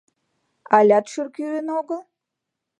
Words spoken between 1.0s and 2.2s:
шӱр кӱын огыл?